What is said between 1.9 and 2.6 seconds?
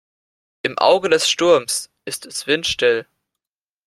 ist es